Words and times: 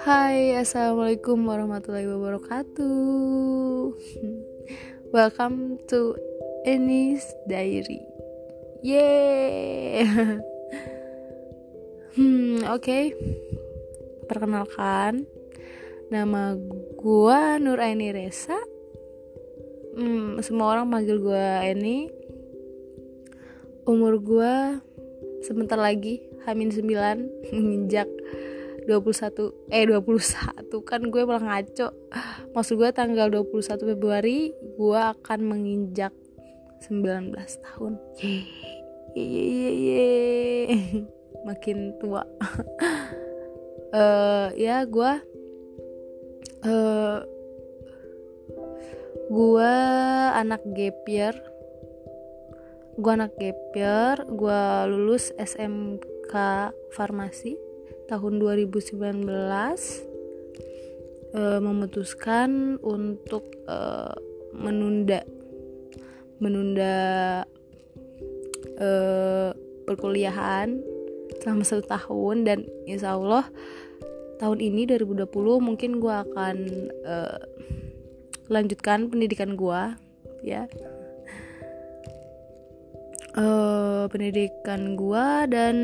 Hai, 0.00 0.56
assalamualaikum 0.56 1.44
warahmatullahi 1.44 2.08
wabarakatuh. 2.08 3.92
Welcome 5.12 5.76
to 5.92 6.16
Annie's 6.64 7.20
Diary. 7.44 8.00
Yeay. 8.80 10.08
hmm, 12.16 12.64
oke. 12.72 12.80
Okay. 12.80 13.12
Perkenalkan, 14.32 15.28
nama 16.08 16.56
gua 16.96 17.60
Nur 17.60 17.76
Aini 17.76 18.08
Resa. 18.08 18.56
Hmm, 20.00 20.40
semua 20.40 20.80
orang 20.80 20.88
panggil 20.88 21.20
gua 21.20 21.60
Eni. 21.60 22.08
Umur 23.84 24.16
gua 24.16 24.80
sebentar 25.46 25.78
lagi 25.78 26.26
Hamin 26.42 26.74
9 26.74 27.54
menginjak 27.54 28.10
21 28.90 29.70
eh 29.70 29.86
21 29.86 30.02
kan 30.82 31.00
gue 31.06 31.22
malah 31.22 31.62
ngaco. 31.62 31.94
Maksud 32.50 32.74
gue 32.82 32.90
tanggal 32.90 33.30
21 33.30 33.62
Februari 33.94 34.50
gue 34.50 34.98
akan 34.98 35.38
menginjak 35.46 36.10
19 36.90 37.30
tahun. 37.62 37.94
Ye 38.18 38.42
ye 39.14 39.54
ye 39.54 39.70
ye 39.86 40.06
makin 41.46 41.94
tua. 42.02 42.26
Uh, 43.94 44.50
ya 44.66 44.82
gue 44.82 45.12
uh, 46.66 47.18
gue 49.30 49.72
anak 50.34 50.62
gap 50.74 50.98
year 51.06 51.34
gue 52.96 53.12
anak 53.12 53.36
gap 53.36 53.58
year 53.76 54.16
gue 54.24 54.60
lulus 54.88 55.28
SMK 55.36 56.32
farmasi 56.96 57.60
tahun 58.08 58.40
2019 58.40 58.96
uh, 61.36 61.60
memutuskan 61.60 62.80
untuk 62.80 63.44
uh, 63.68 64.16
menunda 64.56 65.20
menunda 66.40 66.96
uh, 68.80 69.52
perkuliahan 69.84 70.80
selama 71.44 71.62
satu 71.68 71.84
tahun 71.84 72.48
dan 72.48 72.58
insya 72.88 73.20
Allah 73.20 73.44
tahun 74.40 74.60
ini 74.60 74.88
2020 74.88 75.28
mungkin 75.60 76.00
gue 76.00 76.14
akan 76.16 76.56
uh, 77.04 77.40
lanjutkan 78.48 79.12
pendidikan 79.12 79.52
gue 79.52 79.82
ya 80.44 80.64
uh, 83.36 84.08
pendidikan 84.08 84.96
gue 84.96 85.26
dan 85.52 85.76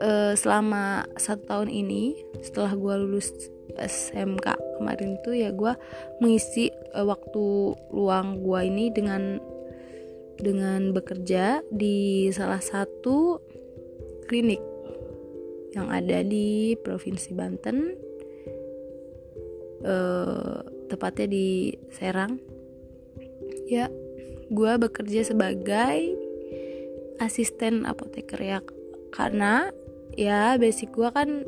uh, 0.00 0.32
selama 0.38 1.04
satu 1.18 1.42
tahun 1.46 1.70
ini 1.70 2.14
setelah 2.40 2.72
gue 2.74 2.94
lulus 3.04 3.30
SMK 3.78 4.58
kemarin 4.78 5.18
tuh 5.22 5.34
ya 5.34 5.50
gue 5.52 5.74
mengisi 6.22 6.70
uh, 6.94 7.04
waktu 7.04 7.74
luang 7.92 8.40
gue 8.42 8.60
ini 8.64 8.90
dengan 8.94 9.42
dengan 10.38 10.94
bekerja 10.94 11.66
di 11.74 12.30
salah 12.30 12.62
satu 12.62 13.42
klinik 14.30 14.62
yang 15.74 15.90
ada 15.90 16.22
di 16.22 16.78
provinsi 16.80 17.34
Banten 17.34 17.92
uh, 19.82 20.62
tepatnya 20.88 21.26
di 21.28 21.74
Serang. 21.92 22.40
Ya 23.68 23.92
gue 24.48 24.72
bekerja 24.80 25.22
sebagai 25.24 26.16
asisten 27.20 27.84
apoteker 27.84 28.40
ya. 28.40 28.58
Karena 29.12 29.68
ya 30.16 30.56
basic 30.56 30.92
gue 30.92 31.08
kan 31.12 31.44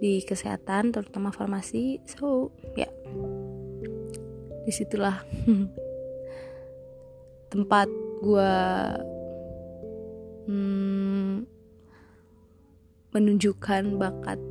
di 0.00 0.20
kesehatan 0.22 0.92
terutama 0.92 1.32
farmasi. 1.32 2.02
So 2.06 2.54
ya 2.78 2.90
di 4.66 4.72
situlah 4.74 5.22
tempat 7.54 7.86
gue 8.18 8.54
hmm, 10.50 11.46
menunjukkan 13.14 13.82
bakat 13.94 14.42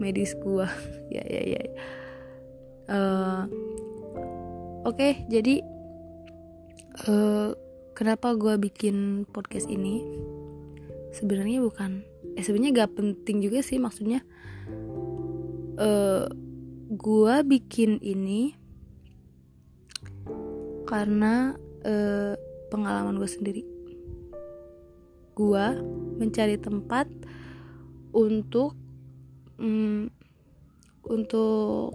medis 0.00 0.32
gue 0.40 0.64
ya 1.14 1.24
ya 1.28 1.42
ya 1.44 1.62
uh, 2.88 3.44
oke 4.88 4.96
okay, 4.96 5.28
jadi 5.28 5.60
uh, 7.08 7.54
kenapa 7.94 8.34
gue 8.34 8.54
bikin 8.58 9.28
podcast 9.30 9.66
ini? 9.70 10.02
Sebenarnya 11.10 11.62
bukan 11.62 12.06
eh 12.38 12.44
sebenarnya 12.46 12.86
gak 12.86 12.94
penting 12.94 13.42
juga 13.42 13.58
sih 13.64 13.82
maksudnya 13.82 14.22
uh, 15.80 16.28
gua 16.90 17.46
bikin 17.46 17.98
ini 18.02 18.54
karena 20.84 21.54
uh, 21.86 22.34
pengalaman 22.68 23.16
gue 23.16 23.30
sendiri. 23.30 23.62
Gua 25.34 25.72
mencari 26.20 26.60
tempat 26.60 27.06
untuk 28.10 28.76
um, 29.56 30.10
untuk 31.06 31.94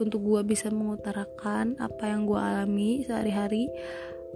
untuk 0.00 0.20
gue 0.22 0.42
bisa 0.44 0.68
mengutarakan 0.68 1.76
apa 1.80 2.04
yang 2.08 2.28
gue 2.28 2.36
alami 2.36 3.04
sehari-hari 3.04 3.70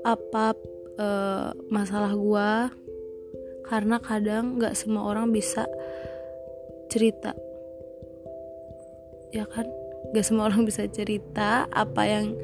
apa 0.04 0.56
uh, 0.97 1.53
masalah 1.69 2.12
gue 2.16 2.50
karena 3.70 4.03
kadang 4.03 4.59
nggak 4.59 4.75
semua 4.75 5.06
orang 5.06 5.31
bisa 5.31 5.62
cerita. 6.91 7.38
Ya 9.31 9.47
kan? 9.47 9.70
Nggak 10.10 10.26
semua 10.26 10.50
orang 10.50 10.66
bisa 10.66 10.91
cerita 10.91 11.70
apa 11.70 12.03
yang 12.03 12.34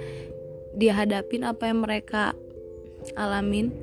dia 0.79 0.95
hadapin 0.95 1.43
apa 1.43 1.67
yang 1.67 1.83
mereka 1.83 2.31
alamin. 3.19 3.75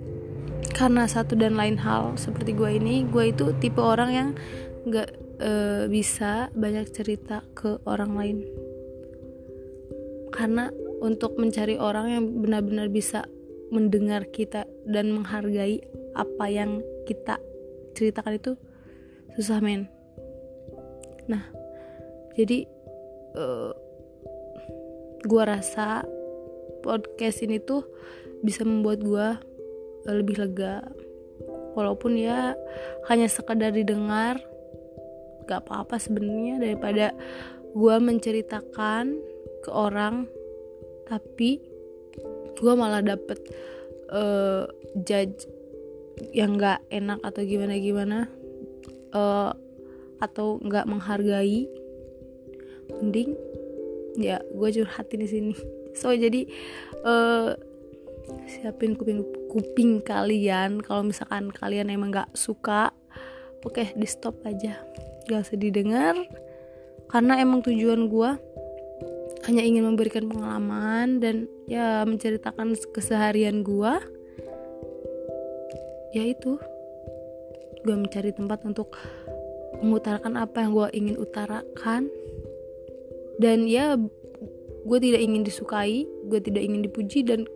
Karena 0.72 1.03
satu 1.03 1.35
dan 1.35 1.59
lain 1.59 1.75
hal 1.83 2.16
seperti 2.16 2.55
gue 2.55 2.79
ini 2.79 3.03
gue 3.11 3.35
itu 3.35 3.51
tipe 3.59 3.83
orang 3.83 4.09
yang 4.16 4.29
nggak 4.88 5.09
e, 5.43 5.51
bisa 5.91 6.47
banyak 6.55 6.88
cerita 6.95 7.43
ke 7.53 7.77
orang 7.83 8.16
lain 8.16 8.38
karena 10.33 10.73
untuk 11.05 11.38
mencari 11.38 11.77
orang 11.77 12.09
yang 12.09 12.23
benar-benar 12.41 12.89
bisa 12.89 13.29
mendengar 13.69 14.25
kita 14.33 14.66
dan 14.89 15.13
menghargai 15.13 15.85
apa 16.17 16.45
yang 16.49 16.81
kita 17.05 17.38
ceritakan 17.94 18.41
itu 18.41 18.51
susah 19.38 19.61
men. 19.61 19.85
Nah 21.29 21.45
jadi 22.33 22.66
uh, 23.38 23.72
gua 25.29 25.57
rasa 25.57 26.01
podcast 26.81 27.45
ini 27.45 27.61
tuh 27.61 27.85
bisa 28.41 28.66
membuat 28.66 28.99
gua 29.05 29.27
uh, 30.09 30.16
lebih 30.17 30.41
lega. 30.41 30.81
Walaupun 31.73 32.13
ya 32.22 32.53
hanya 33.09 33.25
sekadar 33.25 33.73
didengar 33.73 34.38
gak 35.49 35.66
apa-apa 35.66 35.97
sebenarnya 35.97 36.61
daripada 36.61 37.17
gua 37.73 37.97
menceritakan 37.97 39.32
ke 39.63 39.72
orang 39.72 40.28
tapi 41.07 41.63
gua 42.59 42.75
malah 42.75 43.00
dapet 43.00 43.40
uh, 44.12 44.68
judge 45.07 45.47
yang 46.35 46.59
nggak 46.59 46.84
enak 46.94 47.19
atau 47.25 47.41
gimana 47.41 47.73
gimana 47.81 48.19
uh, 49.16 49.52
atau 50.22 50.62
nggak 50.62 50.85
menghargai 50.85 51.66
mending 53.02 53.34
ya 54.18 54.40
gue 54.53 54.69
curhatin 54.69 55.19
di 55.22 55.29
sini. 55.29 55.56
So 55.94 56.09
jadi 56.09 56.50
uh, 57.06 57.53
siapin 58.50 58.97
kuping 58.97 59.22
kuping 59.53 60.02
kalian 60.02 60.81
kalau 60.81 61.06
misalkan 61.06 61.53
kalian 61.53 61.93
emang 61.93 62.09
nggak 62.09 62.34
suka 62.34 62.90
oke 63.61 63.78
okay, 63.78 63.93
di 63.93 64.09
stop 64.09 64.41
aja. 64.41 64.82
Gak 65.29 65.46
usah 65.46 65.55
didengar 65.55 66.17
karena 67.14 67.37
emang 67.37 67.61
tujuan 67.61 68.09
gue 68.09 68.32
hanya 69.43 69.63
ingin 69.63 69.84
memberikan 69.84 70.31
pengalaman 70.31 71.19
dan 71.19 71.51
ya 71.67 72.07
menceritakan 72.07 72.79
keseharian 72.95 73.59
gue 73.63 73.93
ya 76.16 76.23
itu. 76.23 76.55
Gue 77.84 77.95
mencari 77.99 78.31
tempat 78.31 78.63
untuk 78.63 78.95
mengutarakan 79.84 80.40
apa 80.40 80.63
yang 80.63 80.72
gue 80.72 80.87
ingin 80.95 81.16
utarakan. 81.19 82.07
Dan 83.35 83.67
ya 83.67 83.99
gue 84.84 84.99
tidak 84.99 85.22
ingin 85.23 85.43
disukai 85.47 86.03
gue 86.28 86.39
tidak 86.43 86.63
ingin 86.63 86.84
dipuji 86.84 87.23
dan 87.23 87.47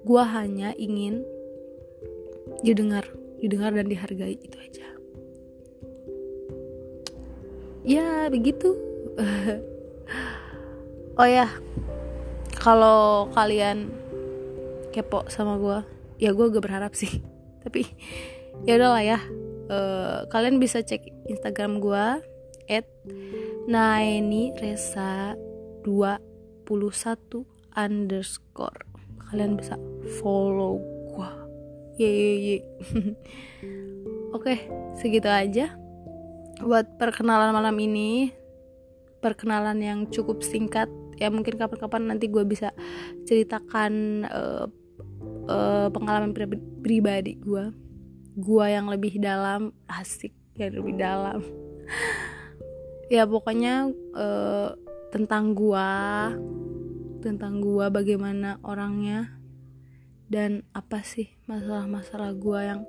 gue 0.00 0.22
hanya 0.24 0.72
ingin 0.80 1.24
didengar 2.64 3.04
didengar 3.40 3.72
dan 3.72 3.88
dihargai 3.88 4.36
itu 4.36 4.56
aja. 4.60 4.88
Ya 7.80 8.28
begitu 8.28 8.76
oh 11.20 11.28
ya 11.28 11.52
kalau 12.56 13.28
kalian 13.36 13.92
kepo 14.88 15.28
sama 15.28 15.60
gue 15.60 15.78
ya 16.16 16.32
gue 16.32 16.48
gak 16.48 16.64
berharap 16.64 16.96
sih. 16.96 17.20
Tapi 17.64 17.84
ya 18.64 18.80
udahlah 18.80 19.04
ya. 19.04 19.20
Uh, 19.70 20.24
kalian 20.32 20.56
bisa 20.56 20.80
cek 20.80 21.04
instagram 21.28 21.78
gue 21.78 22.04
at 22.72 22.88
naeni 23.68 24.56
resa 24.56 25.36
21 25.84 26.64
underscore. 27.76 28.88
Kalian 29.28 29.60
bisa 29.60 29.76
follow 30.24 30.80
gue 31.12 31.32
ye 32.00 32.08
ye 32.08 32.32
ye. 32.40 32.58
Oke 34.36 34.56
segitu 34.96 35.28
aja. 35.28 35.76
Buat 36.64 36.96
perkenalan 36.96 37.52
malam 37.52 37.76
ini 37.76 38.40
perkenalan 39.20 39.78
yang 39.84 40.00
cukup 40.08 40.40
singkat 40.40 40.88
ya 41.20 41.28
mungkin 41.28 41.60
kapan-kapan 41.60 42.16
nanti 42.16 42.32
gue 42.32 42.42
bisa 42.48 42.72
ceritakan 43.28 44.24
uh, 44.26 44.66
uh, 45.46 45.88
pengalaman 45.92 46.32
pribadi 46.80 47.36
gue 47.36 47.70
gue 48.40 48.66
yang 48.66 48.88
lebih 48.88 49.20
dalam 49.20 49.74
asik 49.86 50.32
yang 50.56 50.76
lebih 50.76 50.96
dalam. 50.96 51.40
Ya 53.10 53.26
pokoknya 53.26 53.90
uh, 54.14 54.70
tentang 55.10 55.58
gue 55.58 55.90
tentang 57.26 57.58
gue 57.58 57.90
bagaimana 57.90 58.62
orangnya 58.62 59.34
dan 60.30 60.62
apa 60.70 61.02
sih 61.02 61.26
masalah-masalah 61.50 62.38
gue 62.38 62.60
yang 62.62 62.86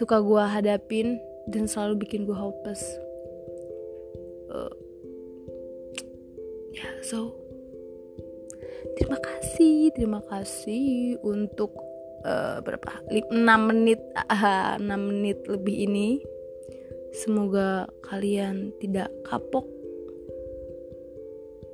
suka 0.00 0.16
gue 0.24 0.40
hadapin 0.40 1.20
dan 1.44 1.68
selalu 1.68 2.08
bikin 2.08 2.24
gue 2.24 2.32
hopeless. 2.32 2.80
Uh, 4.48 4.72
ya 6.76 6.84
yeah, 6.84 6.94
so 7.00 7.32
terima 9.00 9.16
kasih 9.16 9.88
terima 9.96 10.20
kasih 10.28 11.16
untuk 11.24 11.72
uh, 12.28 12.60
berapa? 12.60 13.00
6 13.08 13.32
menit 13.40 14.00
uh, 14.12 14.76
6 14.76 14.84
menit 14.84 15.38
lebih 15.48 15.88
ini. 15.88 16.20
Semoga 17.16 17.88
kalian 18.04 18.76
tidak 18.76 19.08
kapok. 19.24 19.64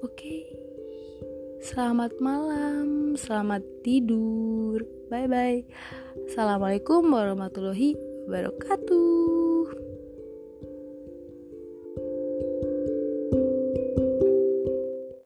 Oke. 0.06 0.14
Okay. 0.14 0.43
selamat 1.62 2.19
malam 2.22 3.14
selamat 3.19 3.62
tidur. 3.82 4.82
Bye 5.10 5.26
bye 5.31 5.62
assalamualaikum 6.28 7.06
warahmatullahi 7.12 7.96
wabarakatuh 8.26 9.31